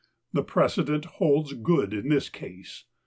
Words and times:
The 0.33 0.41
precedent 0.41 1.05
holds 1.05 1.53
good 1.53 1.93
in 1.93 2.09
this 2.09 2.27
case. 2.27 2.85